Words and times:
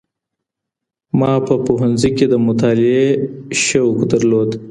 ما 1.19 1.31
په 1.47 1.55
پوهنځي 1.65 2.09
کي 2.17 2.25
د 2.29 2.33
مطالعې 2.47 3.07
سوق 3.65 3.97
درلود. 4.11 4.49